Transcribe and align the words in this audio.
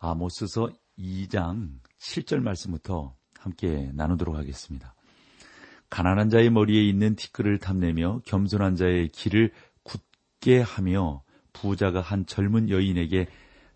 아모스서 0.00 0.70
2장 0.98 1.78
7절 1.98 2.40
말씀부터 2.40 3.14
함께 3.38 3.90
나누도록 3.94 4.34
하겠습니다. 4.34 4.94
가난한 5.90 6.30
자의 6.30 6.50
머리에 6.50 6.82
있는 6.88 7.16
티끌을 7.16 7.58
탐내며 7.58 8.20
겸손한 8.24 8.76
자의 8.76 9.08
길을 9.08 9.52
굳게 9.82 10.60
하며 10.60 11.22
부자가 11.52 12.00
한 12.00 12.26
젊은 12.26 12.70
여인에게 12.70 13.26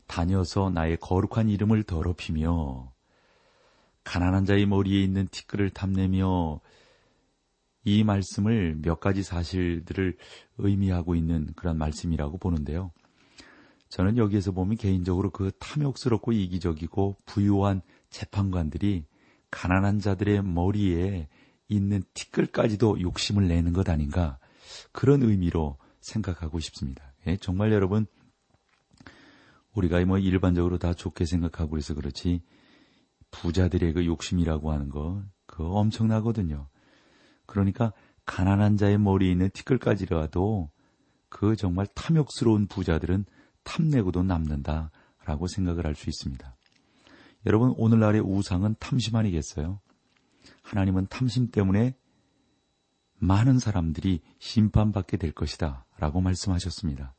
다녀서 0.06 0.70
나의 0.70 0.96
거룩한 0.98 1.48
이름을 1.48 1.82
더럽히며 1.82 2.92
가난한 4.04 4.44
자의 4.44 4.66
머리에 4.66 5.02
있는 5.02 5.26
티끌을 5.28 5.70
탐내며 5.70 6.60
이 7.84 8.02
말씀을 8.02 8.78
몇 8.80 9.00
가지 9.00 9.22
사실들을 9.22 10.16
의미하고 10.58 11.14
있는 11.16 11.48
그런 11.54 11.76
말씀이라고 11.76 12.38
보는데요. 12.38 12.92
저는 13.94 14.18
여기에서 14.18 14.50
보면 14.50 14.76
개인적으로 14.76 15.30
그 15.30 15.52
탐욕스럽고 15.60 16.32
이기적이고 16.32 17.16
부유한 17.26 17.80
재판관들이 18.10 19.06
가난한 19.52 20.00
자들의 20.00 20.42
머리에 20.42 21.28
있는 21.68 22.02
티끌까지도 22.12 23.00
욕심을 23.00 23.46
내는 23.46 23.72
것 23.72 23.88
아닌가 23.88 24.40
그런 24.90 25.22
의미로 25.22 25.78
생각하고 26.00 26.58
싶습니다. 26.58 27.14
예, 27.28 27.36
정말 27.36 27.70
여러분 27.70 28.06
우리가 29.74 30.04
뭐 30.06 30.18
일반적으로 30.18 30.76
다 30.78 30.92
좋게 30.92 31.24
생각하고 31.24 31.78
있어 31.78 31.94
그렇지 31.94 32.42
부자들의 33.30 33.92
그 33.92 34.06
욕심이라고 34.06 34.72
하는 34.72 34.88
거 34.88 35.22
그거 35.46 35.68
엄청나거든요. 35.68 36.68
그러니까 37.46 37.92
가난한 38.26 38.76
자의 38.76 38.98
머리에 38.98 39.30
있는 39.30 39.50
티끌까지라도 39.50 40.72
그 41.28 41.54
정말 41.54 41.86
탐욕스러운 41.94 42.66
부자들은 42.66 43.26
탐내고도 43.64 44.22
남는다라고 44.22 45.46
생각을 45.48 45.86
할 45.86 45.94
수 45.94 46.08
있습니다. 46.08 46.56
여러분 47.46 47.74
오늘날의 47.76 48.20
우상은 48.22 48.74
탐심 48.78 49.16
아니겠어요? 49.16 49.80
하나님은 50.62 51.06
탐심 51.08 51.50
때문에 51.50 51.94
많은 53.18 53.58
사람들이 53.58 54.20
심판받게 54.38 55.16
될 55.16 55.32
것이다 55.32 55.84
라고 55.98 56.20
말씀하셨습니다. 56.20 57.14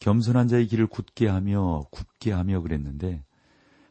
겸손한 0.00 0.48
자의 0.48 0.66
길을 0.66 0.86
굳게 0.86 1.26
하며 1.26 1.84
굳게 1.90 2.32
하며 2.32 2.60
그랬는데 2.60 3.24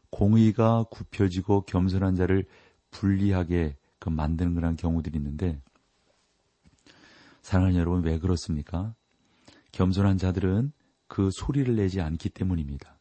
공의가 0.09 0.83
굽혀지고 0.89 1.61
겸손한 1.61 2.15
자를 2.15 2.45
불리하게 2.91 3.75
그 3.99 4.09
만드는 4.09 4.55
그런 4.55 4.75
경우들이 4.75 5.17
있는데 5.17 5.61
사랑하는 7.41 7.79
여러분 7.79 8.03
왜 8.03 8.19
그렇습니까? 8.19 8.93
겸손한 9.71 10.17
자들은 10.17 10.71
그 11.07 11.31
소리를 11.31 11.75
내지 11.75 12.01
않기 12.01 12.29
때문입니다. 12.29 12.99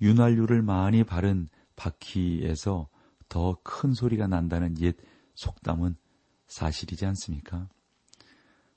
윤활유를 0.00 0.62
많이 0.62 1.04
바른 1.04 1.48
바퀴에서 1.76 2.88
더 3.28 3.56
큰 3.62 3.94
소리가 3.94 4.26
난다는 4.26 4.78
옛 4.80 4.96
속담은 5.34 5.96
사실이지 6.48 7.06
않습니까? 7.06 7.68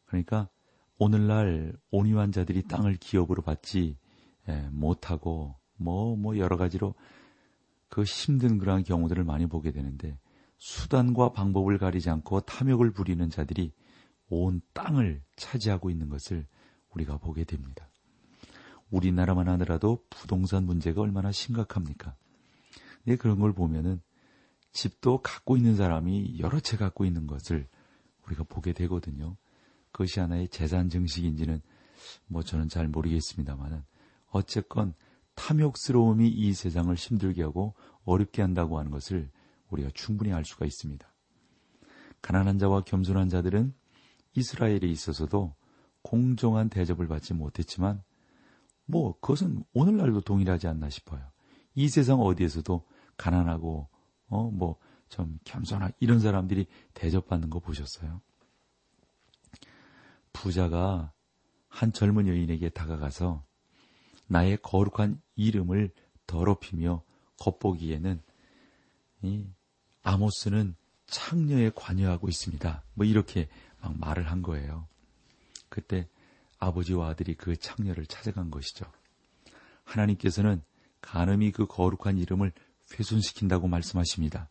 그러니까 0.05 0.47
오늘날 0.97 1.75
온유한 1.89 2.31
자들이 2.31 2.63
땅을 2.67 2.97
기업으로 2.97 3.41
받지 3.41 3.97
예, 4.47 4.69
못하고 4.71 5.55
뭐뭐 5.77 6.15
뭐 6.17 6.37
여러 6.37 6.55
가지로 6.55 6.93
그 7.89 8.03
힘든 8.03 8.57
그러한 8.57 8.83
경우들을 8.83 9.23
많이 9.23 9.47
보게 9.47 9.71
되는데 9.71 10.17
수단과 10.57 11.33
방법을 11.33 11.77
가리지 11.77 12.09
않고 12.09 12.41
탐욕을 12.41 12.91
부리는 12.91 13.29
자들이 13.29 13.73
온 14.29 14.61
땅을 14.73 15.21
차지하고 15.35 15.89
있는 15.89 16.09
것을 16.09 16.45
우리가 16.91 17.17
보게 17.17 17.43
됩니다. 17.43 17.89
우리나라만 18.89 19.47
하더라도 19.49 20.03
부동산 20.09 20.65
문제가 20.65 21.01
얼마나 21.01 21.31
심각합니까? 21.31 22.15
네, 23.03 23.15
그런 23.15 23.39
걸 23.39 23.53
보면은 23.53 24.01
집도 24.71 25.21
갖고 25.21 25.57
있는 25.57 25.75
사람이 25.75 26.39
여러 26.39 26.59
채 26.59 26.77
갖고 26.77 27.05
있는 27.05 27.27
것을 27.27 27.67
우리가 28.25 28.43
보게 28.43 28.73
되거든요. 28.73 29.37
그것이 29.91 30.19
하나의 30.19 30.49
재산 30.49 30.89
증식인지는 30.89 31.61
뭐 32.27 32.41
저는 32.43 32.69
잘 32.69 32.87
모르겠습니다만은 32.87 33.83
어쨌건 34.29 34.93
탐욕스러움이 35.35 36.27
이 36.27 36.53
세상을 36.53 36.93
힘들게 36.95 37.43
하고 37.43 37.75
어렵게 38.05 38.41
한다고 38.41 38.79
하는 38.79 38.91
것을 38.91 39.29
우리가 39.69 39.89
충분히 39.93 40.31
알 40.31 40.45
수가 40.45 40.65
있습니다. 40.65 41.07
가난한 42.21 42.57
자와 42.57 42.81
겸손한 42.81 43.29
자들은 43.29 43.73
이스라엘에 44.35 44.79
있어서도 44.83 45.55
공정한 46.01 46.69
대접을 46.69 47.07
받지 47.07 47.33
못했지만 47.33 48.03
뭐 48.85 49.19
그것은 49.19 49.63
오늘날도 49.73 50.21
동일하지 50.21 50.67
않나 50.67 50.89
싶어요. 50.89 51.21
이 51.75 51.89
세상 51.89 52.19
어디에서도 52.19 52.83
가난하고 53.17 53.87
어 54.29 54.49
뭐 54.51 54.77
좀 55.13 55.37
겸손한 55.43 55.91
이런 55.99 56.19
사람들이 56.19 56.65
대접받는 56.95 57.51
거 57.51 57.59
보셨어요? 57.59 58.19
부자가 60.33 61.11
한 61.67 61.93
젊은 61.93 62.27
여인에게 62.27 62.69
다가가서 62.69 63.45
나의 64.25 64.57
거룩한 64.63 65.21
이름을 65.35 65.91
더럽히며 66.25 67.03
겉보기에는 67.37 68.23
이 69.21 69.45
아모스는 70.01 70.75
창녀에 71.05 71.69
관여하고 71.75 72.27
있습니다. 72.27 72.83
뭐 72.95 73.05
이렇게 73.05 73.47
막 73.81 73.95
말을 73.99 74.31
한 74.31 74.41
거예요. 74.41 74.87
그때 75.69 76.09
아버지와 76.63 77.09
아들이 77.09 77.35
그 77.35 77.55
창녀를 77.55 78.05
찾아간 78.05 78.49
것이죠. 78.51 78.85
하나님께서는 79.83 80.63
간음이 81.01 81.51
그 81.51 81.65
거룩한 81.65 82.17
이름을 82.17 82.51
훼손시킨다고 82.97 83.67
말씀하십니다. 83.67 84.49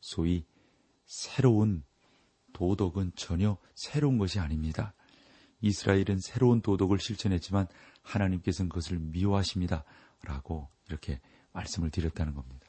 소위 0.00 0.44
새로운 1.04 1.84
도덕은 2.52 3.12
전혀 3.16 3.58
새로운 3.74 4.18
것이 4.18 4.40
아닙니다. 4.40 4.94
이스라엘은 5.60 6.20
새로운 6.20 6.60
도덕을 6.60 6.98
실천했지만 6.98 7.66
하나님께서는 8.02 8.68
그것을 8.68 8.98
미워하십니다. 8.98 9.84
라고 10.22 10.68
이렇게 10.88 11.20
말씀을 11.52 11.90
드렸다는 11.90 12.34
겁니다. 12.34 12.66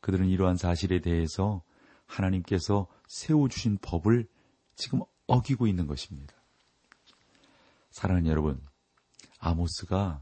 그들은 0.00 0.28
이러한 0.28 0.56
사실에 0.56 1.00
대해서 1.00 1.62
하나님께서 2.06 2.88
세워주신 3.06 3.78
법을 3.80 4.28
지금 4.76 5.00
어기고 5.26 5.66
있는 5.66 5.86
것입니다. 5.86 6.34
사랑하는 7.94 8.28
여러분, 8.28 8.60
아모스가 9.38 10.20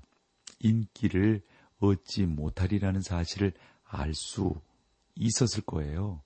인기를 0.61 1.43
얻지 1.79 2.27
못하리라는 2.27 3.01
사실을 3.01 3.55
알 3.85 4.15
수 4.15 4.61
있었을 5.15 5.63
거예요. 5.63 6.23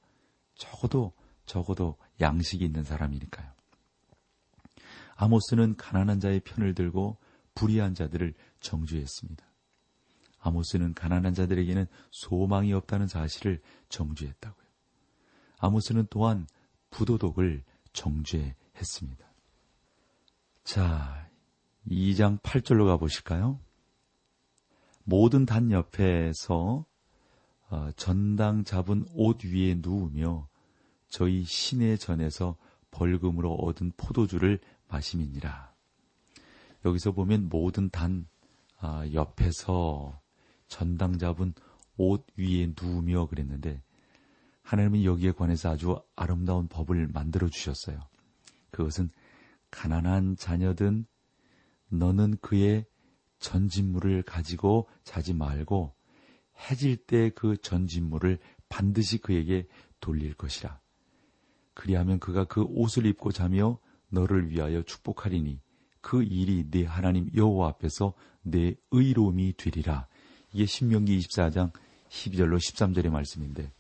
적어도, 0.57 1.13
적어도 1.45 1.97
양식이 2.21 2.65
있는 2.65 2.83
사람이니까요. 2.83 3.49
아모스는 5.15 5.77
가난한 5.77 6.19
자의 6.19 6.41
편을 6.41 6.75
들고 6.75 7.17
불의한 7.55 7.95
자들을 7.95 8.35
정죄했습니다. 8.59 9.47
아모스는 10.41 10.95
가난한 10.95 11.35
자들에게는 11.35 11.87
소망이 12.11 12.73
없다는 12.73 13.07
사실을 13.07 13.63
정죄했다고요. 13.89 14.67
아모스는 15.59 16.09
또한 16.11 16.49
부도덕을 16.91 17.65
정죄했습니다. 17.93 19.27
자, 20.65 21.26
2장 21.89 22.41
8절로 22.41 22.87
가보실까요? 22.87 23.61
모든 25.05 25.47
단 25.47 25.71
옆에서 25.71 26.85
어, 27.69 27.91
전당 27.97 28.65
잡은 28.65 29.05
옷 29.15 29.45
위에 29.45 29.77
누우며 29.81 30.49
저희 31.09 31.45
신의 31.45 31.99
전에서 31.99 32.57
벌금으로 32.91 33.55
얻은 33.55 33.93
포도주를 33.97 34.59
마심이니라. 34.89 35.75
여기서 36.85 37.13
보면 37.13 37.49
모든 37.49 37.91
단 37.91 38.27
아, 38.79 39.07
옆에서 39.13 40.21
전당 40.69 41.19
잡은 41.19 41.55
옷 41.97 42.27
위에 42.37 42.73
누우며 42.81 43.27
그랬는데 43.27 43.83
하나님은 44.63 45.05
여기에 45.05 45.33
관해서 45.33 45.71
아주 45.71 46.01
아름다운 46.15 46.69
법을 46.69 47.09
만들어 47.09 47.49
주셨어요. 47.49 48.01
그것은 48.71 49.11
가난한 49.71 50.37
자녀든 50.37 51.07
너는 51.89 52.37
그의 52.41 52.87
전진물을 53.39 54.23
가지고 54.23 54.89
자지 55.05 55.35
말고 55.35 55.95
해질 56.71 56.97
때 56.97 57.31
그 57.31 57.57
전진물을 57.59 58.39
반드시 58.69 59.19
그에게 59.19 59.69
돌릴 60.01 60.35
것이라. 60.35 60.81
그리하면 61.75 62.19
그가 62.19 62.45
그 62.45 62.63
옷을 62.63 63.07
입고 63.07 63.33
자며 63.33 63.79
너를 64.09 64.51
위하여 64.51 64.83
축복하리니 64.83 65.61
그 66.01 66.23
일이 66.23 66.71
네 66.71 66.85
하나님 66.85 67.29
여호와 67.35 67.69
앞에서 67.71 68.15
내 68.43 68.75
의로움이 68.91 69.55
되리라. 69.57 70.07
이게 70.53 70.65
신명기 70.65 71.19
24장 71.19 71.73
12절로 72.09 72.57
13절의 72.57 73.11
말씀인데 73.11 73.73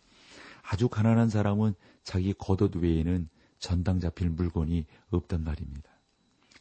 아주 0.62 0.88
가난한 0.88 1.30
사람은 1.30 1.74
자기 2.02 2.34
겉옷 2.34 2.76
외에는 2.76 3.28
전당 3.58 4.00
잡힐 4.00 4.30
물건이 4.30 4.84
없단 5.10 5.42
말입니다. 5.44 5.90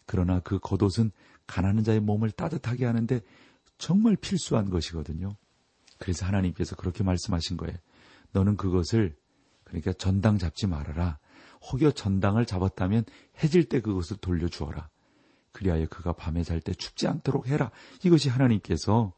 그러나 0.05 0.39
그 0.39 0.59
겉옷은 0.59 1.11
가난한 1.47 1.83
자의 1.83 1.99
몸을 1.99 2.31
따뜻하게 2.31 2.85
하는데 2.85 3.21
정말 3.77 4.15
필수한 4.15 4.69
것이거든요. 4.69 5.35
그래서 5.97 6.25
하나님께서 6.25 6.75
그렇게 6.75 7.03
말씀하신 7.03 7.57
거예요. 7.57 7.77
너는 8.31 8.57
그것을 8.57 9.15
그러니까 9.63 9.93
전당 9.93 10.37
잡지 10.37 10.67
말아라. 10.67 11.19
혹여 11.71 11.91
전당을 11.91 12.45
잡았다면 12.45 13.05
해질 13.43 13.67
때 13.69 13.81
그것을 13.81 14.17
돌려주어라. 14.17 14.89
그리하여 15.51 15.87
그가 15.87 16.13
밤에 16.13 16.43
잘 16.43 16.59
때 16.59 16.73
춥지 16.73 17.07
않도록 17.07 17.47
해라. 17.47 17.71
이것이 18.03 18.29
하나님께서 18.29 19.13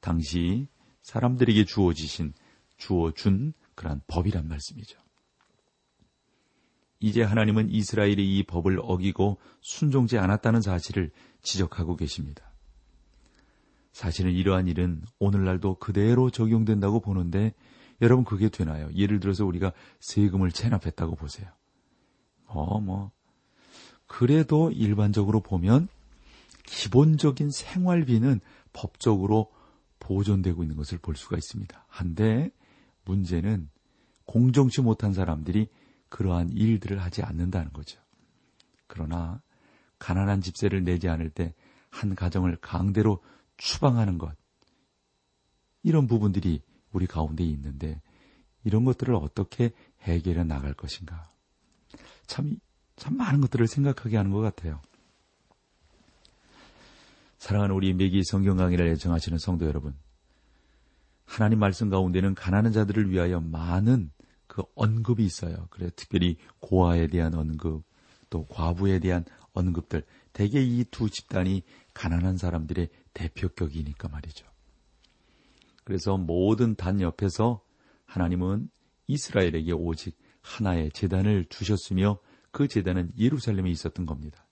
당시 0.00 0.68
사람들에게 1.02 1.64
주어지신, 1.64 2.34
주어준 2.76 3.54
그러한 3.74 4.02
법이란 4.06 4.48
말씀이죠. 4.48 4.98
이제 7.00 7.22
하나님은 7.22 7.70
이스라엘이 7.70 8.38
이 8.38 8.42
법을 8.44 8.78
어기고 8.80 9.40
순종지 9.60 10.18
않았다는 10.18 10.60
사실을 10.60 11.10
지적하고 11.42 11.96
계십니다. 11.96 12.52
사실은 13.92 14.32
이러한 14.32 14.68
일은 14.68 15.02
오늘날도 15.18 15.76
그대로 15.76 16.30
적용된다고 16.30 17.00
보는데 17.00 17.52
여러분 18.00 18.24
그게 18.24 18.48
되나요? 18.48 18.90
예를 18.94 19.20
들어서 19.20 19.44
우리가 19.44 19.72
세금을 20.00 20.50
체납했다고 20.50 21.14
보세요. 21.14 21.48
어, 22.46 22.80
뭐. 22.80 23.10
그래도 24.06 24.70
일반적으로 24.70 25.40
보면 25.40 25.88
기본적인 26.66 27.50
생활비는 27.50 28.40
법적으로 28.72 29.52
보존되고 30.00 30.62
있는 30.62 30.76
것을 30.76 30.98
볼 30.98 31.16
수가 31.16 31.36
있습니다. 31.36 31.86
한데 31.88 32.50
문제는 33.04 33.70
공정치 34.24 34.80
못한 34.80 35.12
사람들이 35.12 35.68
그러한 36.08 36.50
일들을 36.50 37.00
하지 37.00 37.22
않는다는 37.22 37.72
거죠. 37.72 38.00
그러나 38.86 39.40
가난한 40.02 40.40
집세를 40.40 40.82
내지 40.84 41.08
않을 41.08 41.30
때 41.30 41.54
한 41.92 42.14
가정을 42.14 42.56
강대로 42.56 43.22
추방하는 43.58 44.18
것 44.18 44.34
이런 45.82 46.08
부분들이 46.08 46.62
우리 46.90 47.06
가운데 47.06 47.44
있는데 47.44 48.00
이런 48.64 48.84
것들을 48.84 49.14
어떻게 49.14 49.72
해결해 50.00 50.42
나갈 50.44 50.72
것인가 50.74 51.30
참, 52.26 52.58
참 52.96 53.16
많은 53.16 53.40
것들을 53.42 53.66
생각하게 53.66 54.16
하는 54.16 54.32
것 54.32 54.40
같아요. 54.40 54.80
사랑하는 57.38 57.74
우리 57.74 57.92
매기 57.92 58.22
성경 58.24 58.56
강의를 58.56 58.86
애청하시는 58.88 59.38
성도 59.38 59.66
여러분. 59.66 59.94
하나님 61.24 61.58
말씀 61.58 61.90
가운데는 61.90 62.34
가난한 62.34 62.72
자들을 62.72 63.10
위하여 63.10 63.40
많은 63.40 64.12
그 64.46 64.62
언급이 64.76 65.24
있어요. 65.24 65.66
그래 65.70 65.90
특별히 65.96 66.36
고아에 66.60 67.08
대한 67.08 67.34
언급, 67.34 67.84
또 68.30 68.46
과부에 68.46 69.00
대한 69.00 69.24
언급들. 69.52 70.04
대개 70.32 70.60
이 70.62 70.84
두 70.90 71.10
집단이 71.10 71.62
가난한 71.94 72.36
사람들의 72.36 72.88
대표격이니까 73.14 74.08
말이죠. 74.08 74.46
그래서 75.84 76.16
모든 76.16 76.74
단 76.74 77.00
옆에서 77.00 77.62
하나님은 78.06 78.70
이스라엘에게 79.06 79.72
오직 79.72 80.16
하나의 80.40 80.90
재단을 80.92 81.44
주셨으며 81.46 82.18
그 82.50 82.68
재단은 82.68 83.12
예루살렘에 83.18 83.70
있었던 83.70 84.06
겁니다. 84.06 84.46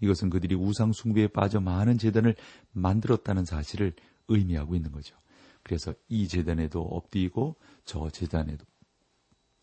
이것은 0.00 0.30
그들이 0.30 0.54
우상 0.54 0.92
숭배에 0.92 1.28
빠져 1.28 1.60
많은 1.60 1.98
재단을 1.98 2.34
만들었다는 2.72 3.44
사실을 3.44 3.94
의미하고 4.28 4.74
있는 4.74 4.90
거죠. 4.90 5.16
그래서 5.62 5.94
이 6.08 6.26
재단에도 6.26 6.82
엎드리고 6.82 7.56
저 7.84 8.10
재단에도 8.10 8.64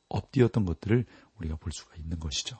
엎드렸던 0.08 0.66
것들을 0.66 1.06
우리가 1.38 1.58
볼 1.58 1.72
수가 1.72 1.96
있는 1.96 2.20
것이죠. 2.20 2.58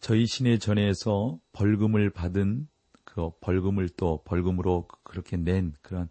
저희 0.00 0.26
신의 0.26 0.58
전에서 0.58 1.38
벌금을 1.52 2.10
받은 2.10 2.68
그 3.04 3.30
벌금을 3.40 3.88
또 3.90 4.22
벌금으로 4.24 4.86
그렇게 5.02 5.36
낸 5.36 5.74
그런 5.82 6.08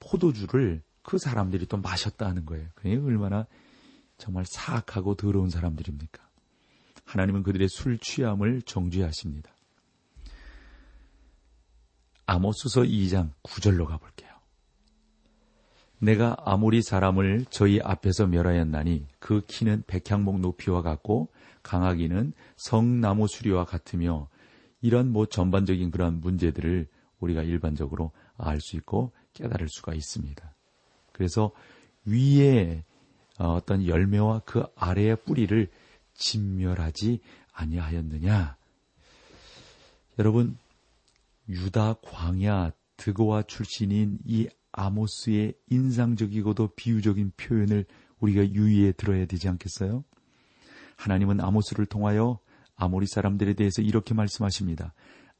포도주를 0.00 0.82
그 1.02 1.18
사람들이 1.18 1.66
또 1.66 1.76
마셨다 1.76 2.26
하는 2.26 2.46
거예요. 2.46 2.68
그게 2.74 2.96
얼마나 2.96 3.46
정말 4.18 4.44
사악하고 4.46 5.14
더러운 5.14 5.50
사람들입니까? 5.50 6.22
하나님은 7.04 7.42
그들의 7.42 7.68
술 7.68 7.98
취함을 7.98 8.62
정죄하십니다. 8.62 9.52
아모스서 12.26 12.82
2장 12.82 13.32
9절로 13.42 13.86
가볼게요. 13.86 14.31
내가 16.02 16.36
아모리 16.40 16.82
사람을 16.82 17.46
저희 17.50 17.80
앞에서 17.80 18.26
멸하였나니 18.26 19.06
그 19.20 19.40
키는 19.46 19.84
백향목 19.86 20.40
높이와 20.40 20.82
같고 20.82 21.28
강하기는 21.62 22.32
성나무 22.56 23.28
수리와 23.28 23.64
같으며 23.64 24.28
이런 24.80 25.12
뭐 25.12 25.26
전반적인 25.26 25.92
그런 25.92 26.20
문제들을 26.20 26.88
우리가 27.20 27.44
일반적으로 27.44 28.10
알 28.36 28.60
수 28.60 28.74
있고 28.76 29.12
깨달을 29.34 29.68
수가 29.68 29.94
있습니다. 29.94 30.54
그래서 31.12 31.52
위에 32.04 32.82
어, 33.38 33.52
어떤 33.54 33.86
열매와 33.86 34.40
그 34.40 34.64
아래의 34.74 35.18
뿌리를 35.24 35.70
진멸하지 36.14 37.20
아니하였느냐? 37.52 38.56
여러분 40.18 40.58
유다 41.48 41.94
광야 42.02 42.72
드고와 42.96 43.42
출신인 43.42 44.18
이 44.26 44.48
아모스의 44.72 45.54
인상적이고도 45.70 46.74
비유적인 46.74 47.32
표현을 47.36 47.84
우리가 48.20 48.48
유의해 48.50 48.92
들어야 48.92 49.26
되지 49.26 49.48
않겠어요? 49.48 50.04
하나님은 50.96 51.40
아모스를 51.40 51.86
통하여 51.86 52.38
아모리 52.74 53.06
사람들에 53.06 53.54
대해서 53.54 53.82
이렇게 53.82 54.14
말씀하십니다. 54.14 54.94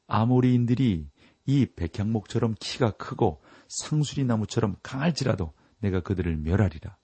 아모리인들이 0.07 1.07
이 1.45 1.65
백향목처럼 1.75 2.55
키가 2.59 2.91
크고 2.91 3.41
상수리 3.67 4.23
나무처럼 4.23 4.75
강할지라도 4.83 5.53
내가 5.79 6.01
그들을 6.01 6.37
멸하리라. 6.37 6.97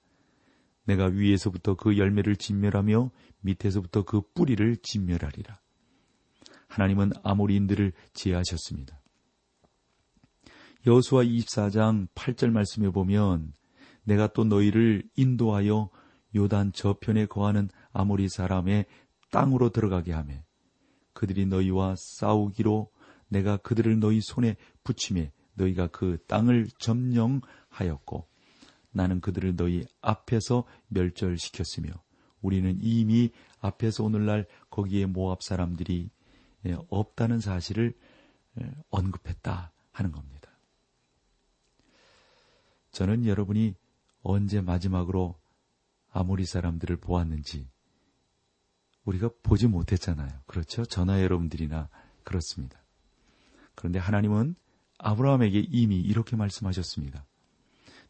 내가 0.86 1.06
위에서부터 1.06 1.76
그 1.76 1.98
열매를 1.98 2.36
진멸하며 2.36 3.12
밑에서부터 3.42 4.04
그 4.04 4.22
뿌리를 4.34 4.78
진멸하리라. 4.82 5.60
하나님은 6.68 7.12
아모리인들을 7.24 7.94
제하셨습니다. 8.14 9.00
여수와 10.88 11.24
24장 11.24 12.08
8절 12.16 12.52
말씀에 12.52 12.90
보면 12.90 13.54
내가 14.04 14.28
또 14.28 14.44
너희를 14.46 15.04
인도하여 15.16 15.90
요단 16.36 16.74
저편에 16.74 17.26
거하는 17.26 17.70
아모리 17.92 18.30
사람의 18.30 18.86
땅으로 19.32 19.70
들어가게 19.70 20.14
하매 20.14 20.44
그들이 21.14 21.46
너희와 21.46 21.96
싸우기로 21.98 22.92
내가 23.28 23.58
그들을 23.58 24.00
너희 24.00 24.22
손에 24.22 24.56
붙임에 24.84 25.32
너희가 25.54 25.88
그 25.88 26.18
땅을 26.28 26.68
점령하였고 26.80 28.28
나는 28.92 29.22
그들을 29.22 29.56
너희 29.56 29.86
앞에서 30.02 30.64
멸절시켰으며 30.88 31.92
우리는 32.42 32.78
이미 32.82 33.32
앞에서 33.60 34.06
오늘날 34.06 34.48
거기에 34.70 35.06
모압 35.06 35.44
사람들이 35.44 36.10
예, 36.66 36.78
없다는 36.90 37.40
사실을 37.40 37.94
예, 38.62 38.72
언급했다 38.90 39.72
하는 39.92 40.12
겁니다. 40.12 40.39
저는 42.92 43.26
여러분이 43.26 43.76
언제 44.22 44.62
마지막으로 44.62 45.36
아모리 46.12 46.46
사람들을 46.46 46.98
보았는지 46.98 47.70
우리가 49.06 49.30
보지 49.44 49.68
못했잖아요. 49.68 50.30
그렇죠? 50.46 50.86
전화 50.86 51.22
여러분들이나 51.22 51.90
그렇습니다. 52.24 52.80
그런데 53.76 54.00
하나님은 54.00 54.56
아브라함에게 54.98 55.68
이미 55.70 56.00
이렇게 56.00 56.36
말씀하셨습니다. 56.36 57.26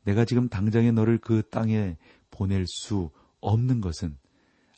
내가 0.04 0.26
지금 0.26 0.50
당장에 0.50 0.92
너를 0.92 1.20
그 1.20 1.48
땅에 1.50 1.98
보낼 2.32 2.66
수 2.68 3.12
없는 3.42 3.82
것은 3.82 4.18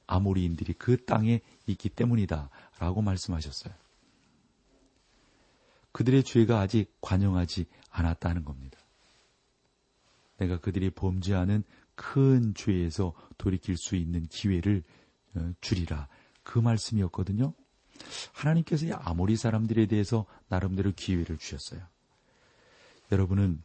아모리인들이 0.08 0.74
그 0.74 1.03
땅에 1.05 1.39
있기 1.67 1.89
때문이다. 1.89 2.50
라고 2.79 3.01
말씀하셨어요. 3.01 3.74
그들의 5.93 6.24
죄가 6.24 6.60
아직 6.60 6.93
관영하지 7.01 7.65
않았다는 7.89 8.43
겁니다. 8.43 8.81
내가 10.42 10.60
그들이 10.60 10.90
범죄하는 10.90 11.64
큰 11.94 12.54
죄에서 12.56 13.14
돌이킬 13.38 13.78
수 13.78 13.96
있는 13.96 14.26
기회를 14.26 14.84
어, 15.36 15.52
주리라. 15.62 16.08
그 16.42 16.58
말씀이었거든요. 16.58 17.54
하나님께서 18.34 18.88
이 18.88 18.92
아모리 18.92 19.36
사람들에 19.36 19.86
대해서 19.86 20.26
나름대로 20.48 20.92
기회를 20.96 21.38
주셨어요. 21.38 21.82
여러분은 23.12 23.64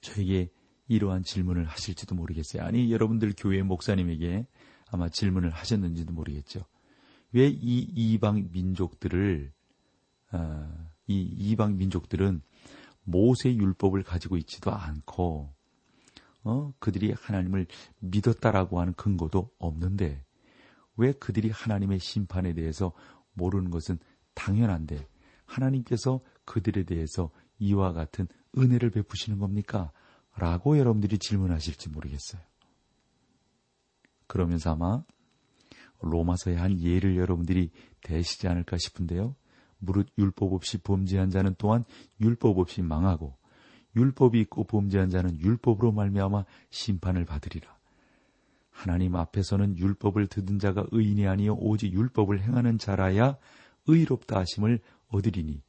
저에게 0.00 0.50
이러한 0.86 1.24
질문을 1.24 1.64
하실지도 1.64 2.14
모르겠어요. 2.14 2.62
아니, 2.62 2.92
여러분들 2.92 3.34
교회 3.36 3.62
목사님에게 3.62 4.46
아마 4.88 5.08
질문을 5.08 5.50
하셨는지도 5.50 6.12
모르겠죠. 6.12 6.64
왜 7.32 7.48
이 7.48 7.78
이방 7.80 8.50
민족들을, 8.52 9.52
어, 10.32 10.88
이 11.08 11.22
이방 11.22 11.76
민족들은 11.78 12.42
모세 13.04 13.54
율법을 13.54 14.02
가지고 14.02 14.36
있지도 14.36 14.72
않고, 14.72 15.52
어, 16.44 16.72
그들이 16.78 17.12
하나님을 17.12 17.66
믿었다라고 18.00 18.80
하는 18.80 18.94
근거도 18.94 19.50
없는데, 19.58 20.24
왜 20.96 21.12
그들이 21.12 21.50
하나님의 21.50 21.98
심판에 21.98 22.54
대해서 22.54 22.92
모르는 23.34 23.70
것은 23.70 23.98
당연한데, 24.34 25.06
하나님께서 25.44 26.20
그들에 26.44 26.84
대해서 26.84 27.30
이와 27.58 27.92
같은 27.92 28.26
은혜를 28.56 28.90
베푸시는 28.90 29.38
겁니까? 29.38 29.92
라고 30.36 30.78
여러분들이 30.78 31.18
질문하실지 31.18 31.90
모르겠어요. 31.90 32.40
그러면서 34.26 34.72
아마 34.72 35.04
로마서의 36.00 36.56
한 36.56 36.80
예를 36.80 37.16
여러분들이 37.16 37.70
대시지 38.02 38.48
않을까 38.48 38.76
싶은데요. 38.78 39.36
무릇 39.82 40.08
율법 40.16 40.52
없이 40.52 40.78
범죄한 40.78 41.30
자는 41.30 41.54
또한 41.58 41.84
율법 42.20 42.58
없이 42.58 42.82
망하고 42.82 43.36
율법이 43.96 44.40
있고 44.40 44.64
범죄한 44.64 45.10
자는 45.10 45.38
율법으로 45.40 45.92
말미암아 45.92 46.44
심판을 46.70 47.24
받으리라. 47.24 47.76
하나님 48.70 49.16
앞에서는 49.16 49.76
율법을 49.76 50.28
듣은 50.28 50.58
자가 50.58 50.86
의인이 50.92 51.26
아니요 51.26 51.54
오직 51.54 51.92
율법을 51.92 52.40
행하는 52.40 52.78
자라야 52.78 53.36
의롭다 53.86 54.38
하심을 54.40 54.80
얻으리니 55.08 55.62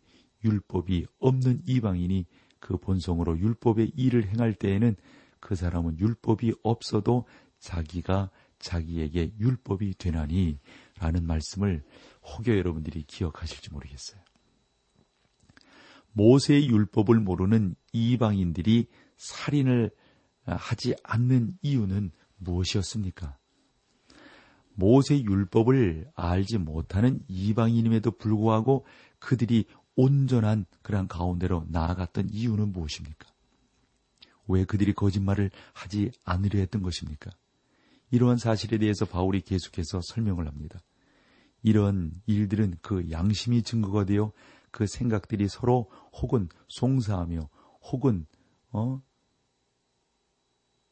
율법이 0.45 1.05
없는 1.19 1.63
이방인이 1.65 2.25
그 2.59 2.77
본성으로 2.77 3.37
율법의 3.39 3.91
일을 3.97 4.27
행할 4.29 4.53
때에는 4.53 4.95
그 5.41 5.55
사람은 5.55 5.99
율법이 5.99 6.53
없어도 6.63 7.25
자기가 7.59 8.29
자기에게 8.59 9.33
율법이 9.39 9.95
되나니 9.97 10.59
라는 10.99 11.25
말씀을 11.25 11.83
혹여 12.23 12.57
여러분들이 12.57 13.03
기억하실지 13.03 13.71
모르겠어요. 13.71 14.21
모세의 16.13 16.67
율법을 16.69 17.19
모르는 17.19 17.75
이방인들이 17.91 18.87
살인을 19.17 19.91
하지 20.45 20.95
않는 21.03 21.57
이유는 21.61 22.11
무엇이었습니까? 22.37 23.37
모세 24.75 25.21
율법을 25.21 26.11
알지 26.15 26.57
못하는 26.57 27.19
이방인임에도 27.27 28.11
불구하고 28.11 28.85
그들이 29.19 29.65
온전한 29.95 30.65
그러한 30.81 31.07
가운데로 31.07 31.65
나아갔던 31.69 32.29
이유는 32.31 32.71
무엇입니까? 32.71 33.27
왜 34.47 34.65
그들이 34.65 34.93
거짓말을 34.93 35.51
하지 35.73 36.11
않으려 36.25 36.59
했던 36.59 36.81
것입니까? 36.81 37.31
이러한 38.13 38.37
사실에 38.37 38.77
대해서 38.77 39.05
바울이 39.05 39.41
계속해서 39.41 40.01
설명을 40.03 40.45
합니다. 40.47 40.79
이런 41.63 42.11
일들은 42.27 42.75
그 42.83 43.09
양심이 43.09 43.63
증거가 43.63 44.05
되어 44.05 44.31
그 44.69 44.85
생각들이 44.85 45.47
서로 45.47 45.89
혹은 46.21 46.47
송사하며 46.67 47.49
혹은 47.91 48.27
어 48.69 49.01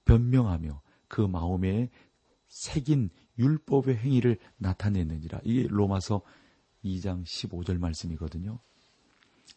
변명하며 0.06 0.82
그 1.08 1.22
마음에 1.22 1.92
새긴 2.48 3.12
율법의 3.38 3.98
행위를 3.98 4.40
나타냈느니라. 4.58 5.42
이게 5.44 5.68
로마서 5.70 6.24
2장 6.84 7.24
15절 7.24 7.78
말씀이거든요. 7.78 8.58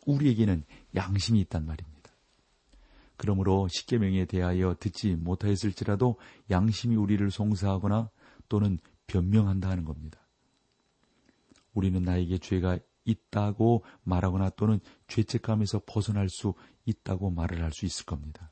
우리에게는 0.05 0.65
양심이 0.95 1.41
있단 1.41 1.65
말입니다. 1.65 1.94
그러므로 3.17 3.69
십계명에 3.69 4.25
대하여 4.25 4.75
듣지 4.79 5.15
못하였을지라도 5.15 6.19
양심이 6.51 6.97
우리를 6.97 7.31
송사하거나 7.31 8.11
또는 8.49 8.79
변명한다 9.07 9.71
하는 9.71 9.85
겁니다. 9.85 10.21
우리는 11.73 12.03
나에게 12.03 12.39
죄가 12.39 12.79
있다고 13.05 13.85
말하거나 14.03 14.51
또는 14.51 14.81
죄책감에서 15.09 15.83
벗어날 15.87 16.29
수 16.29 16.55
있다고 16.87 17.31
말을 17.31 17.63
할 17.63 17.73
수 17.73 17.87
있을 17.87 18.07
겁니다. 18.07 18.51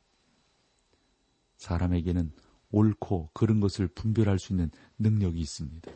사람에게는 1.57 2.33
옳고 2.71 3.31
그른 3.33 3.61
것을 3.61 3.87
분별할 3.89 4.39
수 4.39 4.53
있는 4.53 4.71
능력이 4.99 5.39
있습니다. 5.39 5.93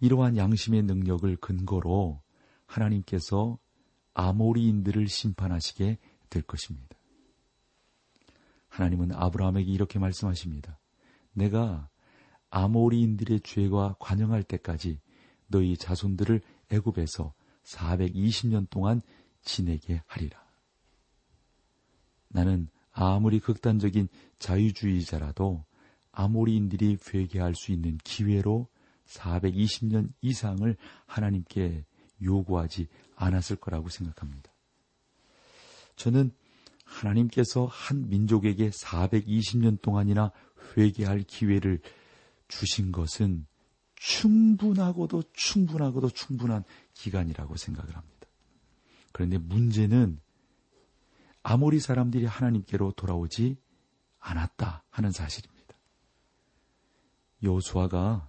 이러한 0.00 0.36
양심의 0.36 0.82
능력을 0.82 1.36
근거로 1.36 2.22
하나님께서 2.66 3.58
아모리인들을 4.14 5.06
심판하시게 5.08 5.98
될 6.28 6.42
것입니다. 6.42 6.96
하나님은 8.72 9.12
아브라함에게 9.12 9.70
이렇게 9.70 9.98
말씀하십니다. 9.98 10.80
내가 11.34 11.90
아모리인들의 12.48 13.40
죄가 13.40 13.96
관영할 14.00 14.42
때까지 14.42 14.98
너희 15.46 15.76
자손들을 15.76 16.40
애굽에서 16.70 17.34
420년 17.64 18.68
동안 18.70 19.02
지내게 19.42 20.02
하리라. 20.06 20.42
나는 22.28 22.68
아무리 22.92 23.40
극단적인 23.40 24.08
자유주의자라도 24.38 25.66
아모리인들이 26.10 26.96
회개할 27.12 27.54
수 27.54 27.72
있는 27.72 27.98
기회로 27.98 28.68
420년 29.04 30.12
이상을 30.22 30.74
하나님께 31.04 31.84
요구하지 32.22 32.88
않았을 33.16 33.56
거라고 33.56 33.90
생각합니다. 33.90 34.50
저는 35.96 36.32
하나님께서 36.84 37.66
한 37.66 38.08
민족에게 38.08 38.70
420년 38.70 39.80
동안이나 39.80 40.32
회개할 40.76 41.22
기회를 41.22 41.80
주신 42.48 42.92
것은 42.92 43.46
충분하고도 43.96 45.22
충분하고도 45.32 46.10
충분한 46.10 46.64
기간이라고 46.94 47.56
생각을 47.56 47.96
합니다. 47.96 48.26
그런데 49.12 49.38
문제는 49.38 50.20
아모리 51.42 51.80
사람들이 51.80 52.26
하나님께로 52.26 52.92
돌아오지 52.92 53.56
않았다 54.18 54.84
하는 54.90 55.10
사실입니다. 55.10 55.74
요수아가 57.42 58.28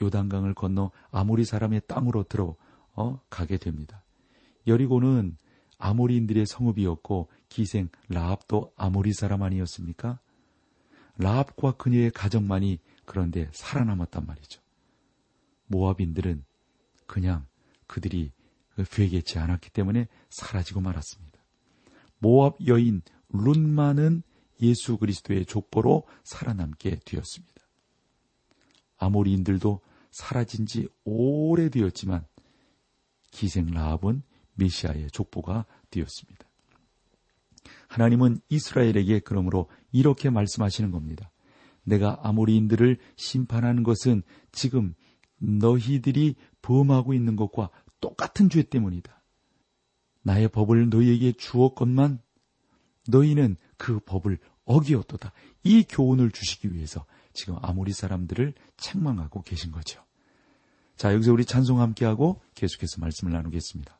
요단강을 0.00 0.54
건너 0.54 0.90
아모리 1.10 1.44
사람의 1.44 1.82
땅으로 1.86 2.24
들어 2.24 2.56
어, 2.94 3.20
가게 3.30 3.56
됩니다. 3.58 4.04
여리고는 4.66 5.36
아모리인들의 5.82 6.46
성읍이었고 6.46 7.28
기생 7.48 7.88
라합도 8.08 8.72
아모리 8.76 9.12
사람 9.12 9.42
아니었습니까? 9.42 10.20
라합과 11.18 11.72
그녀의 11.72 12.12
가정만이 12.12 12.78
그런데 13.04 13.50
살아남았단 13.52 14.24
말이죠. 14.24 14.62
모압인들은 15.66 16.44
그냥 17.06 17.46
그들이 17.88 18.32
회개치 18.78 19.40
않았기 19.40 19.70
때문에 19.70 20.06
사라지고 20.30 20.80
말았습니다. 20.80 21.42
모압 22.18 22.58
여인 22.68 23.02
룬만은 23.30 24.22
예수 24.60 24.98
그리스도의 24.98 25.46
족보로 25.46 26.06
살아남게 26.22 27.00
되었습니다. 27.04 27.60
아모리인들도 28.98 29.80
사라진 30.12 30.66
지 30.66 30.88
오래되었지만 31.04 32.24
기생 33.32 33.66
라합은 33.66 34.22
메시아의 34.54 35.10
족보가 35.10 35.66
되었습니다. 35.90 36.46
하나님은 37.88 38.38
이스라엘에게 38.48 39.20
그러므로 39.20 39.68
이렇게 39.92 40.30
말씀하시는 40.30 40.90
겁니다. 40.90 41.30
내가 41.84 42.20
아모리인들을 42.22 42.98
심판하는 43.16 43.82
것은 43.82 44.22
지금 44.50 44.94
너희들이 45.38 46.36
범하고 46.62 47.12
있는 47.14 47.36
것과 47.36 47.70
똑같은 48.00 48.48
죄 48.48 48.62
때문이다. 48.62 49.22
나의 50.22 50.48
법을 50.48 50.88
너희에게 50.88 51.32
주었건만 51.32 52.20
너희는 53.08 53.56
그 53.76 53.98
법을 54.00 54.38
어기었도다. 54.64 55.32
이 55.64 55.82
교훈을 55.82 56.30
주시기 56.30 56.72
위해서 56.72 57.04
지금 57.32 57.56
아모리 57.60 57.92
사람들을 57.92 58.54
책망하고 58.76 59.42
계신 59.42 59.72
거죠. 59.72 60.02
자, 60.96 61.12
여기서 61.12 61.32
우리 61.32 61.44
찬송 61.44 61.80
함께하고 61.80 62.40
계속해서 62.54 63.00
말씀을 63.00 63.32
나누겠습니다. 63.32 63.98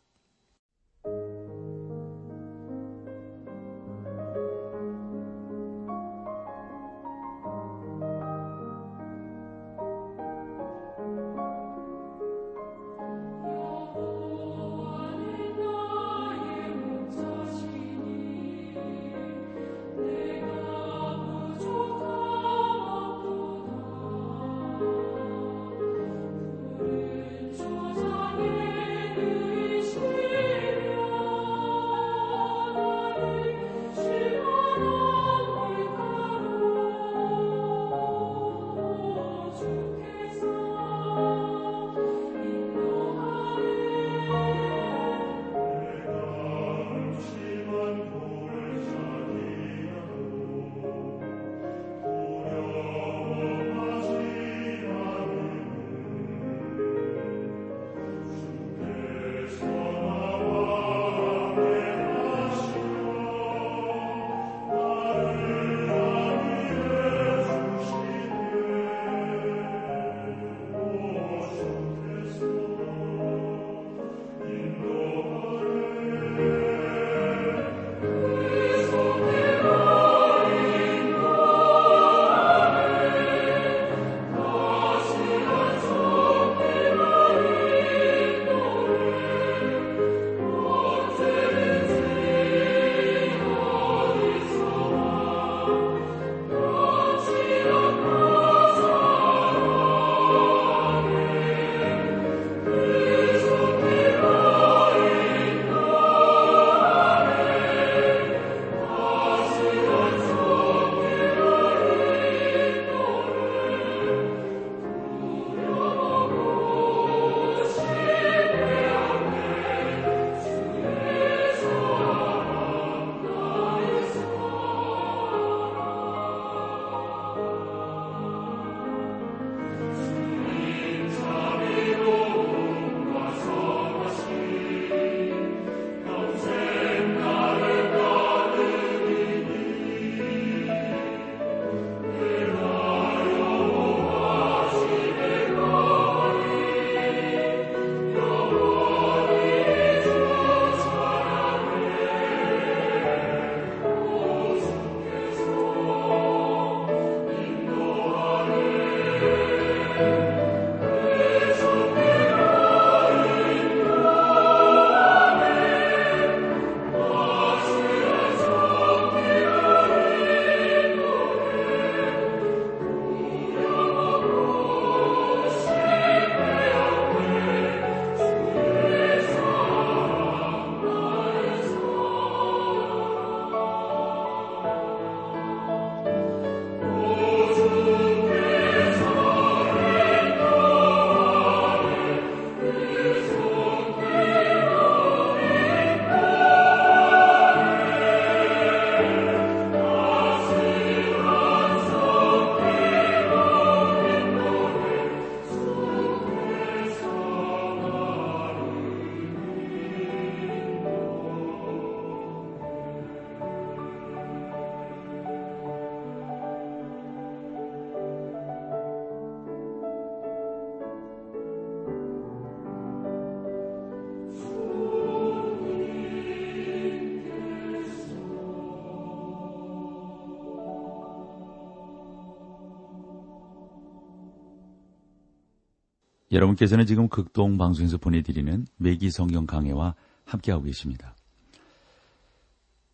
여러분께서는 236.32 236.86
지금 236.86 237.08
극동 237.08 237.58
방송에서 237.58 237.98
보내드리는 237.98 238.66
매기 238.78 239.10
성경 239.10 239.46
강해와 239.46 239.94
함께하고 240.24 240.64
계십니다. 240.64 241.14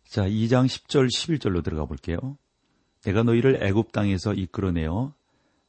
자, 0.03 0.27
2장 0.27 0.65
10절 0.65 1.07
11절로 1.07 1.63
들어가 1.63 1.85
볼게요. 1.85 2.37
내가 3.03 3.23
너희를 3.23 3.63
애굽 3.63 3.93
땅에서 3.93 4.33
이끌어내어 4.33 5.13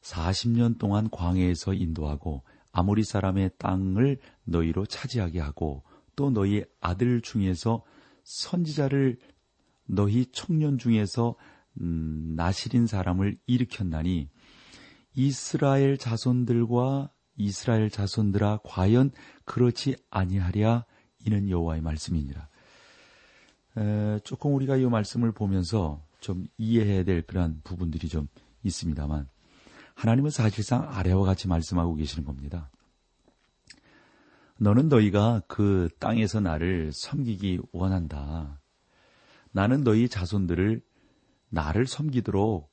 40년 0.01 0.79
동안 0.79 1.09
광해에서 1.09 1.73
인도하고 1.73 2.43
아모리 2.73 3.03
사람의 3.03 3.51
땅을 3.57 4.19
너희로 4.43 4.85
차지하게 4.85 5.39
하고 5.39 5.83
또 6.17 6.29
너희 6.29 6.65
아들 6.81 7.21
중에서 7.21 7.83
선지자를 8.23 9.17
너희 9.85 10.25
청년 10.33 10.77
중에서 10.77 11.35
음, 11.79 12.33
나시린 12.35 12.85
사람을 12.85 13.37
일으켰나니 13.45 14.29
이스라엘 15.13 15.97
자손들과 15.97 17.11
이스라엘 17.41 17.89
자손들아 17.89 18.59
과연 18.63 19.11
그렇지 19.45 19.95
아니하랴 20.09 20.85
이는 21.25 21.49
여호와의 21.49 21.81
말씀이니라. 21.81 22.47
에, 23.77 24.19
조금 24.23 24.55
우리가 24.55 24.77
이 24.77 24.85
말씀을 24.85 25.31
보면서 25.31 26.03
좀 26.19 26.45
이해해야 26.57 27.03
될 27.03 27.21
그러한 27.23 27.61
부분들이 27.63 28.07
좀 28.07 28.27
있습니다만 28.63 29.27
하나님은 29.95 30.29
사실상 30.29 30.87
아래와 30.89 31.25
같이 31.25 31.47
말씀하고 31.47 31.95
계시는 31.95 32.25
겁니다. 32.25 32.69
너는 34.57 34.89
너희가 34.89 35.41
그 35.47 35.89
땅에서 35.99 36.39
나를 36.39 36.91
섬기기 36.93 37.59
원한다. 37.71 38.61
나는 39.51 39.83
너희 39.83 40.07
자손들을 40.07 40.81
나를 41.49 41.87
섬기도록 41.87 42.71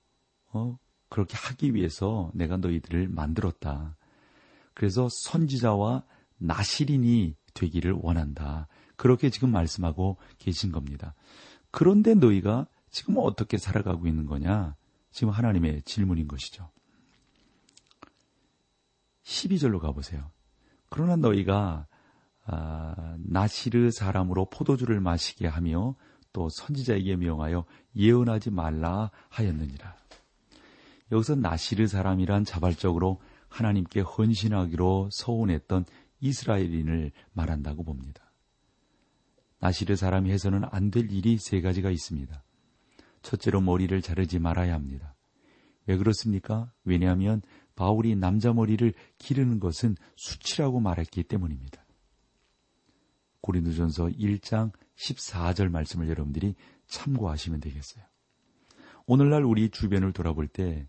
어, 0.53 0.79
그렇게 1.09 1.37
하기 1.37 1.75
위해서 1.75 2.31
내가 2.35 2.57
너희들을 2.59 3.09
만들었다. 3.09 3.97
그래서 4.79 5.09
선지자와 5.11 6.05
나시린이 6.37 7.35
되기를 7.53 7.97
원한다. 8.01 8.69
그렇게 8.95 9.29
지금 9.29 9.51
말씀하고 9.51 10.19
계신 10.39 10.71
겁니다. 10.71 11.17
그런데 11.73 12.15
너희가 12.15 12.69
지금 12.89 13.17
어떻게 13.19 13.59
살아가고 13.59 14.07
있는 14.07 14.25
거냐? 14.25 14.77
지금 15.11 15.33
하나님의 15.33 15.83
질문인 15.83 16.29
것이죠. 16.29 16.71
12절로 19.25 19.81
가보세요. 19.81 20.31
그러나 20.91 21.17
너희가 21.17 21.89
아, 22.47 23.17
나시르 23.19 23.91
사람으로 23.91 24.49
포도주를 24.49 25.01
마시게 25.01 25.49
하며 25.49 25.97
또 26.33 26.49
선지자에게 26.49 27.17
명하여 27.17 27.65
예언하지 27.97 28.53
말라 28.53 29.11
하였느니라. 29.29 29.97
여기서 31.11 31.35
나시르 31.35 31.89
사람이란 31.89 32.45
자발적으로 32.45 33.21
하나님께 33.49 34.01
헌신하기로 34.01 35.11
서운했던 35.13 35.85
이스라엘인을 36.21 37.13
말한다고 37.33 37.85
봅니다. 37.85 38.33
나시르 39.61 39.97
사람이 39.97 40.31
해서는 40.31 40.63
안 40.71 40.91
될 40.91 41.11
일이 41.11 41.39
세 41.39 41.61
가지가 41.61 41.91
있습니다. 41.91 42.45
첫째로 43.23 43.61
머리를 43.61 44.01
자르지 44.03 44.39
말아야 44.39 44.75
합니다. 44.75 45.15
왜 45.87 45.97
그렇습니까? 45.97 46.73
왜냐하면 46.85 47.43
바울이 47.75 48.15
남자 48.17 48.53
머리를 48.53 48.93
기르는 49.19 49.61
것은 49.61 49.97
수치라고 50.17 50.81
말했기 50.81 51.25
때문입니다. 51.25 51.85
고린도전서 53.41 54.07
1장 54.09 54.73
14절 54.97 55.71
말씀을 55.71 56.09
여러분들이 56.09 56.55
참고하시면 56.87 57.61
되겠어요. 57.61 58.05
오늘날 59.07 59.45
우리 59.45 59.71
주변을 59.71 60.13
돌아볼 60.13 60.49
때 60.49 60.89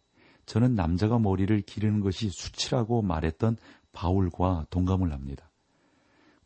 저는 0.49 0.73
남자가 0.73 1.19
머리를 1.19 1.61
기르는 1.61 1.99
것이 1.99 2.31
수치라고 2.31 3.03
말했던 3.03 3.57
바울과 3.91 4.65
동감을 4.71 5.13
합니다. 5.13 5.51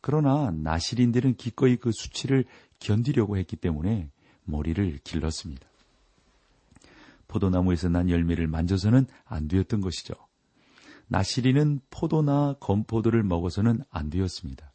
그러나 0.02 0.50
나시린들은 0.50 1.36
기꺼이 1.36 1.76
그 1.76 1.90
수치를 1.90 2.44
견디려고 2.80 3.38
했기 3.38 3.56
때문에 3.56 4.10
머리를 4.44 4.98
길렀습니다. 5.04 5.66
포도나무에서 7.28 7.88
난 7.88 8.10
열매를 8.10 8.46
만져서는 8.46 9.06
안 9.24 9.48
되었던 9.48 9.80
것이죠. 9.80 10.12
나시린은 11.08 11.80
포도나 11.88 12.56
건포도를 12.60 13.22
먹어서는 13.22 13.84
안 13.88 14.10
되었습니다. 14.10 14.70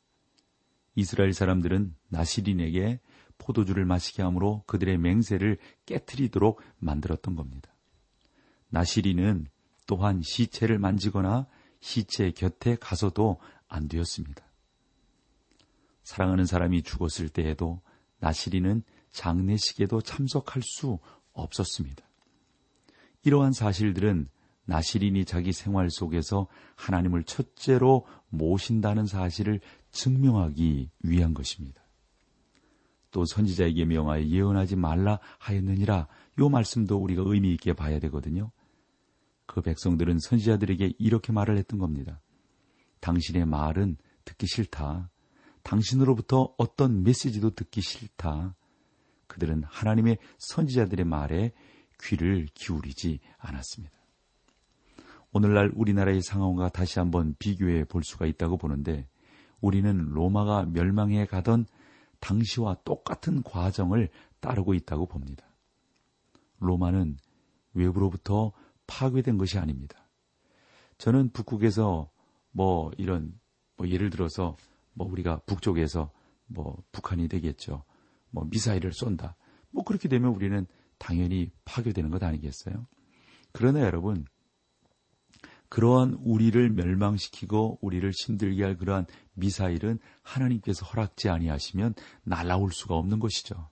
이스라엘 0.95 1.33
사람들은 1.33 1.93
나시린에게 2.07 2.99
포도주를 3.37 3.85
마시게 3.85 4.23
함으로 4.23 4.63
그들의 4.65 4.97
맹세를 4.97 5.59
깨뜨리도록 5.85 6.61
만들었던 6.79 7.35
겁니다. 7.35 7.71
나시린은 8.69 9.47
또한 9.87 10.21
시체를 10.21 10.79
만지거나 10.79 11.47
시체 11.79 12.31
곁에 12.31 12.75
가서도 12.75 13.39
안 13.67 13.87
되었습니다. 13.87 14.43
사랑하는 16.03 16.45
사람이 16.45 16.83
죽었을 16.83 17.29
때에도 17.29 17.81
나시린은 18.19 18.83
장례식에도 19.11 20.01
참석할 20.01 20.61
수 20.63 20.99
없었습니다. 21.33 22.03
이러한 23.23 23.53
사실들은 23.53 24.29
나시린이 24.65 25.25
자기 25.25 25.51
생활 25.51 25.89
속에서 25.89 26.47
하나님을 26.75 27.23
첫째로 27.23 28.05
모신다는 28.29 29.07
사실을 29.07 29.59
증명하기 29.91 30.91
위한 31.01 31.33
것입니다. 31.33 31.81
또 33.11 33.25
선지자에게 33.25 33.85
명하여 33.85 34.25
예언하지 34.25 34.75
말라 34.75 35.19
하였느니라 35.39 36.07
요 36.39 36.49
말씀도 36.49 36.97
우리가 36.97 37.23
의미 37.25 37.51
있게 37.53 37.73
봐야 37.73 37.99
되거든요. 37.99 38.51
그 39.49 39.61
백성들은 39.61 40.19
선지자들에게 40.19 40.93
이렇게 40.99 41.33
말을 41.33 41.57
했던 41.57 41.79
겁니다. 41.79 42.21
당신의 42.99 43.47
말은 43.47 43.97
듣기 44.23 44.45
싫다. 44.45 45.09
당신으로부터 45.63 46.53
어떤 46.59 47.01
메시지도 47.01 47.55
듣기 47.55 47.81
싫다. 47.81 48.55
그들은 49.25 49.63
하나님의 49.63 50.19
선지자들의 50.37 51.03
말에 51.03 51.51
귀를 52.03 52.47
기울이지 52.53 53.21
않았습니다. 53.39 53.97
오늘날 55.31 55.71
우리나라의 55.73 56.21
상황과 56.21 56.69
다시 56.69 56.99
한번 56.99 57.35
비교해 57.39 57.85
볼 57.85 58.03
수가 58.03 58.27
있다고 58.27 58.57
보는데 58.57 59.07
우리는 59.61 59.97
로마가 60.11 60.65
멸망해 60.65 61.25
가던 61.25 61.65
당시와 62.19 62.77
똑같은 62.83 63.41
과정을 63.41 64.09
따르고 64.41 64.75
있다고 64.75 65.07
봅니다. 65.07 65.43
로마는 66.59 67.17
외부로부터 67.73 68.51
파괴된 68.89 69.37
것이 69.37 69.59
아닙니다. 69.59 70.09
저는 70.97 71.29
북극에서 71.31 72.09
뭐 72.51 72.91
이런 72.97 73.39
뭐 73.77 73.87
예를 73.87 74.09
들어서 74.09 74.57
뭐 74.93 75.07
우리가 75.07 75.41
북쪽에서 75.45 76.11
뭐 76.47 76.83
북한이 76.91 77.27
되겠죠. 77.27 77.83
뭐 78.31 78.45
미사일을 78.49 78.91
쏜다. 78.91 79.35
뭐 79.69 79.83
그렇게 79.83 80.09
되면 80.09 80.33
우리는 80.33 80.65
당연히 80.97 81.51
파괴되는 81.65 82.09
것 82.09 82.23
아니겠어요? 82.23 82.87
그러나 83.51 83.81
여러분 83.81 84.25
그러한 85.69 86.15
우리를 86.23 86.71
멸망시키고 86.71 87.77
우리를 87.81 88.11
힘들게 88.11 88.63
할 88.63 88.75
그러한 88.75 89.05
미사일은 89.35 89.99
하나님께서 90.23 90.85
허락지 90.87 91.29
아니하시면 91.29 91.93
날아올 92.23 92.71
수가 92.71 92.95
없는 92.95 93.19
것이죠. 93.19 93.69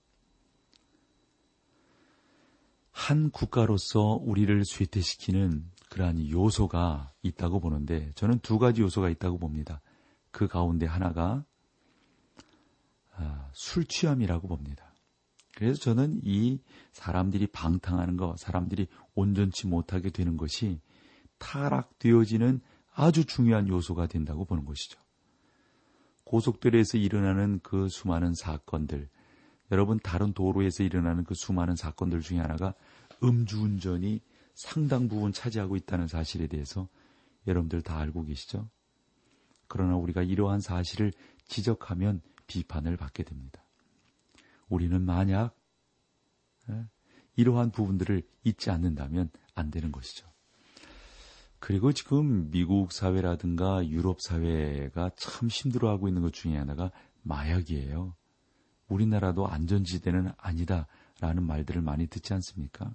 한 2.98 3.30
국가로서 3.30 4.20
우리를 4.24 4.66
쇠퇴시키는 4.66 5.70
그러한 5.92 6.32
요소가 6.32 7.14
있다고 7.22 7.60
보는데 7.60 8.12
저는 8.16 8.40
두 8.40 8.58
가지 8.58 8.82
요소가 8.82 9.10
있다고 9.10 9.38
봅니다. 9.38 9.82
그 10.32 10.48
가운데 10.48 10.88
하나가 10.88 11.46
아, 13.16 13.52
술 13.54 13.86
취함이라고 13.86 14.48
봅니다. 14.48 14.96
그래서 15.56 15.80
저는 15.80 16.22
이 16.24 16.60
사람들이 16.92 17.46
방탕하는 17.48 18.18
것, 18.18 18.36
사람들이 18.40 18.88
온전치 19.14 19.68
못하게 19.68 20.10
되는 20.10 20.36
것이 20.36 20.82
타락되어지는 21.38 22.62
아주 22.96 23.26
중요한 23.26 23.68
요소가 23.68 24.08
된다고 24.08 24.44
보는 24.44 24.66
것이죠. 24.66 25.00
고속도로에서 26.24 26.98
일어나는 26.98 27.60
그 27.62 27.90
수많은 27.90 28.34
사건들, 28.34 29.08
여러분 29.72 30.00
다른 30.00 30.34
도로에서 30.34 30.84
일어나는 30.84 31.24
그 31.24 31.34
수많은 31.36 31.76
사건들 31.76 32.22
중에 32.22 32.40
하나가 32.40 32.74
음주운전이 33.24 34.22
상당 34.54 35.08
부분 35.08 35.34
차지하고 35.34 35.76
있다는 35.76 36.08
사실에 36.08 36.48
대해서 36.48 36.88
여러분들 37.46 37.82
다 37.82 37.98
알고 38.00 38.24
계시죠? 38.24 38.70
그러나 39.68 39.96
우리가 39.98 40.24
이러한 40.24 40.62
사실을 40.62 41.12
지적하면 41.46 42.22
비판을 42.48 42.98
받게 42.98 43.24
됩니다. 43.24 43.62
우리는 44.70 45.02
만약 45.02 45.56
이러한 47.36 47.72
부분들을 47.72 48.24
잊지 48.44 48.70
않는다면 48.72 49.30
안 49.54 49.70
되는 49.70 49.92
것이죠. 49.92 50.28
그리고 51.60 51.92
지금 51.92 52.50
미국 52.52 52.92
사회라든가 52.92 53.88
유럽 53.88 54.22
사회가 54.22 55.12
참 55.16 55.50
힘들어하고 55.50 56.08
있는 56.08 56.22
것 56.22 56.34
중에 56.34 56.58
하나가 56.58 56.92
마약이에요. 57.24 58.16
우리나라도 58.88 59.48
안전지대는 59.48 60.32
아니다라는 60.38 61.44
말들을 61.44 61.82
많이 61.82 62.08
듣지 62.08 62.34
않습니까? 62.34 62.94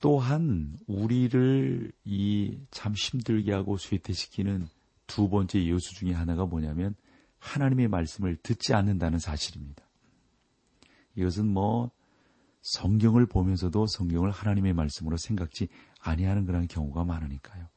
또한 0.00 0.78
우리를 0.86 1.92
이 2.04 2.58
참 2.70 2.92
힘들게 2.94 3.52
하고 3.52 3.78
쇠퇴시키는 3.78 4.68
두 5.06 5.28
번째 5.28 5.66
요소 5.68 5.94
중에 5.94 6.12
하나가 6.12 6.44
뭐냐면 6.44 6.94
하나님의 7.38 7.88
말씀을 7.88 8.36
듣지 8.42 8.74
않는다는 8.74 9.18
사실입니다. 9.18 9.84
이것은 11.16 11.46
뭐 11.48 11.90
성경을 12.62 13.26
보면서도 13.26 13.86
성경을 13.86 14.30
하나님의 14.30 14.72
말씀으로 14.72 15.16
생각지 15.16 15.68
아니하는 16.00 16.46
그런 16.46 16.66
경우가 16.66 17.04
많으니까요. 17.04 17.68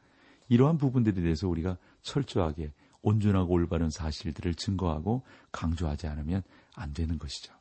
이러한 0.50 0.78
부분들에 0.78 1.22
대해서 1.22 1.48
우리가 1.48 1.78
철저하게 2.02 2.72
온전하고 3.02 3.54
올바른 3.54 3.90
사실들을 3.90 4.56
증거하고 4.56 5.24
강조하지 5.52 6.08
않으면 6.08 6.44
안 6.76 6.94
되는 6.94 7.18
것이죠. 7.18 7.54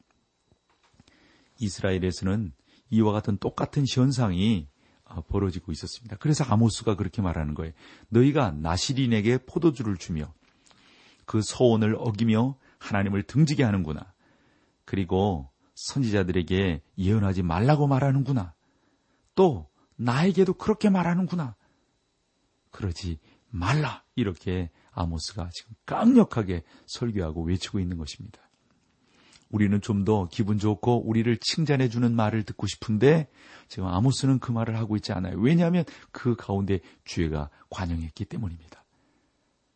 이스라엘에서는 1.59 2.53
이와 2.91 3.13
같은 3.13 3.39
똑같은 3.39 3.85
현상이 3.89 4.69
어, 5.05 5.23
벌어지고 5.23 5.71
있었습니다. 5.73 6.17
그래서 6.17 6.45
아모스가 6.45 6.97
그렇게 6.97 7.23
말하는 7.23 7.55
거예요. 7.55 7.73
너희가 8.09 8.51
나시린에게 8.51 9.39
포도주를 9.47 9.97
주며 9.97 10.33
그 11.25 11.41
서원을 11.43 11.97
어기며 11.99 12.57
하나님을 12.79 13.23
등지게 13.23 13.63
하는구나. 13.63 14.13
그리고 14.85 15.51
선지자들에게 15.75 16.83
예언하지 16.99 17.43
말라고 17.43 17.87
말하는구나. 17.87 18.55
또 19.35 19.69
나에게도 19.97 20.55
그렇게 20.55 20.91
말하는구나. 20.91 21.55
그러지 22.71 23.19
말라. 23.51 24.05
이렇게 24.15 24.71
아모스가 24.97 25.51
지금 25.53 25.75
강력하게 25.85 26.65
설교하고 26.87 27.45
외치고 27.45 27.79
있는 27.79 27.99
것입니다. 27.99 28.41
우리는 29.51 29.81
좀 29.81 30.05
더 30.05 30.27
기분 30.29 30.59
좋고 30.59 31.09
우리를 31.09 31.37
칭찬해 31.41 31.89
주는 31.89 32.13
말을 32.13 32.43
듣고 32.43 32.67
싶은데 32.67 33.29
지금 33.69 33.87
아모스는 33.87 34.41
그 34.41 34.51
말을 34.51 34.77
하고 34.77 34.97
있지 34.97 35.13
않아요. 35.13 35.39
왜냐하면 35.39 35.85
그 36.11 36.35
가운데 36.35 36.81
죄가 37.05 37.51
관영했기 37.71 38.25
때문입니다. 38.25 38.85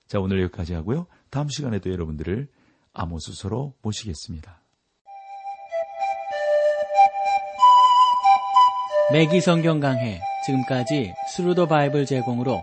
자, 0.08 0.18
오늘 0.18 0.42
여기까지 0.42 0.74
하고요. 0.74 1.06
다음 1.30 1.48
시간에도 1.48 1.90
여러분들을 1.90 2.48
아모스서로 2.92 3.74
모시겠습니다. 3.82 4.60
맥기 9.12 9.40
성경 9.40 9.80
강해 9.80 10.20
지금까지 10.46 11.12
Thru 11.34 11.53
the 11.53 11.66
Bible 11.66 12.06
제공으로 12.06 12.62